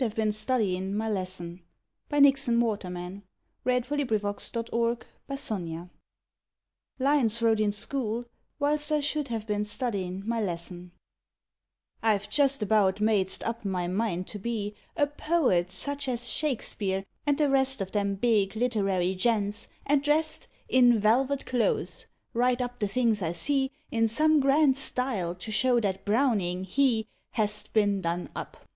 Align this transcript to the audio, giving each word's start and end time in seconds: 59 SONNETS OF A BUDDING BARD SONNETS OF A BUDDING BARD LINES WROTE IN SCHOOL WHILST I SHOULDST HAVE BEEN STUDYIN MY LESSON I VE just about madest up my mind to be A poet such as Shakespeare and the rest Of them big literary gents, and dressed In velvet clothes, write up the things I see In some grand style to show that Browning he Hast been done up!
59 0.01 0.31
SONNETS 0.31 1.37
OF 1.37 1.59
A 2.09 2.09
BUDDING 2.09 2.33
BARD 2.33 2.35
SONNETS 2.35 2.47
OF 2.47 2.85
A 3.67 4.17
BUDDING 4.17 4.99
BARD 5.27 5.89
LINES 6.97 7.39
WROTE 7.39 7.59
IN 7.59 7.71
SCHOOL 7.71 8.25
WHILST 8.57 8.91
I 8.93 8.99
SHOULDST 8.99 9.27
HAVE 9.29 9.45
BEEN 9.45 9.63
STUDYIN 9.63 10.23
MY 10.25 10.41
LESSON 10.41 10.91
I 12.01 12.17
VE 12.17 12.25
just 12.31 12.63
about 12.63 12.99
madest 12.99 13.43
up 13.43 13.63
my 13.63 13.87
mind 13.87 14.25
to 14.29 14.39
be 14.39 14.73
A 14.97 15.05
poet 15.05 15.71
such 15.71 16.07
as 16.07 16.31
Shakespeare 16.31 17.05
and 17.27 17.37
the 17.37 17.51
rest 17.51 17.79
Of 17.79 17.91
them 17.91 18.15
big 18.15 18.55
literary 18.55 19.13
gents, 19.13 19.67
and 19.85 20.01
dressed 20.01 20.47
In 20.67 20.99
velvet 20.99 21.45
clothes, 21.45 22.07
write 22.33 22.63
up 22.63 22.79
the 22.79 22.87
things 22.87 23.21
I 23.21 23.33
see 23.33 23.71
In 23.91 24.07
some 24.07 24.39
grand 24.39 24.75
style 24.77 25.35
to 25.35 25.51
show 25.51 25.79
that 25.81 26.05
Browning 26.05 26.63
he 26.63 27.07
Hast 27.33 27.71
been 27.73 28.01
done 28.01 28.29
up! 28.35 28.57